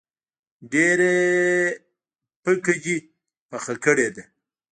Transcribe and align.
ډیره 0.71 1.11
پکه 2.43 2.73
دي 2.83 2.97
پخه 3.49 3.73
کړی 3.83 4.07
ده 4.15 4.23